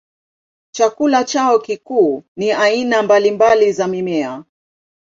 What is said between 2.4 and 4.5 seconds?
aina mbalimbali za mimea.